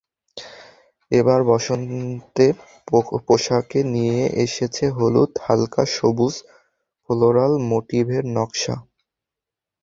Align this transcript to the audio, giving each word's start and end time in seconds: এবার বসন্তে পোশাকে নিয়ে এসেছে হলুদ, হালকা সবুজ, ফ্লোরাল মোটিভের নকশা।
এবার 1.11 1.39
বসন্তে 1.51 2.45
পোশাকে 3.27 3.79
নিয়ে 3.93 4.21
এসেছে 4.45 4.83
হলুদ, 4.97 5.31
হালকা 5.45 5.83
সবুজ, 5.95 6.35
ফ্লোরাল 7.03 7.53
মোটিভের 7.69 8.23
নকশা। 8.35 8.75